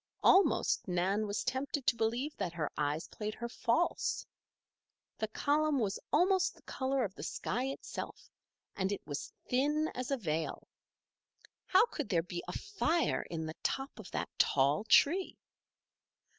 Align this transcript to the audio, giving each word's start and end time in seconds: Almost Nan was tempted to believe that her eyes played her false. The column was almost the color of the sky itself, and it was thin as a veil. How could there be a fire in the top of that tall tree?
Almost 0.23 0.87
Nan 0.87 1.27
was 1.27 1.43
tempted 1.43 1.85
to 1.85 1.95
believe 1.95 2.35
that 2.37 2.53
her 2.53 2.71
eyes 2.75 3.07
played 3.07 3.35
her 3.35 3.47
false. 3.47 4.25
The 5.19 5.27
column 5.27 5.77
was 5.77 5.99
almost 6.11 6.55
the 6.55 6.63
color 6.63 7.03
of 7.03 7.13
the 7.13 7.21
sky 7.21 7.65
itself, 7.65 8.31
and 8.75 8.91
it 8.91 9.05
was 9.05 9.31
thin 9.47 9.91
as 9.93 10.09
a 10.09 10.17
veil. 10.17 10.67
How 11.67 11.85
could 11.85 12.09
there 12.09 12.23
be 12.23 12.43
a 12.47 12.51
fire 12.57 13.21
in 13.29 13.45
the 13.45 13.53
top 13.61 13.99
of 13.99 14.09
that 14.09 14.29
tall 14.39 14.85
tree? 14.85 15.37